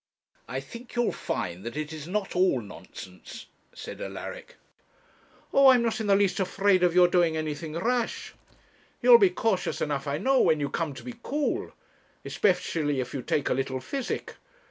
[0.49, 4.55] 'I think you'll find that it is not all nonsense,' said Alaric.
[5.53, 8.33] 'Oh, I am not in the least afraid of your doing anything rash.
[9.03, 11.71] You'll be cautious enough I know when you come to be cool;
[12.25, 14.37] especially if you take a little physic.